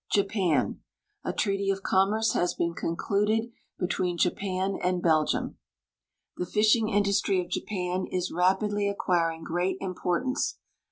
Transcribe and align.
Japan. 0.11 0.79
A 1.23 1.31
treaty 1.31 1.69
of 1.69 1.83
commerce 1.83 2.33
has 2.33 2.55
been 2.55 2.73
concluded 2.73 3.51
between 3.77 4.17
Japan 4.17 4.79
and 4.81 4.99
Belgium. 4.99 5.57
The 6.37 6.45
fisliing 6.45 6.91
industr}'^ 6.91 7.39
of 7.39 7.51
Japan 7.51 8.07
is 8.09 8.31
rajiidly 8.31 8.89
acquiring 8.89 9.43
great 9.43 9.77
importance. 9.79 10.57